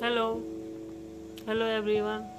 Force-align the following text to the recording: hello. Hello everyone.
hello. 0.00 0.42
Hello 1.46 1.66
everyone. 1.66 2.37